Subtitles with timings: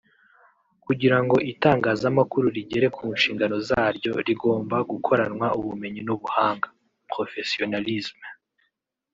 [0.83, 6.67] Kugira ngo Itangazamakuru rigere ku shingano zaryo rigomba gukoranwa ubumenyi n’ubuhanga
[7.11, 8.25] (professionalisme)